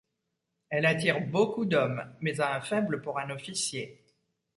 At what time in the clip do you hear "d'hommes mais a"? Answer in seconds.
1.63-2.55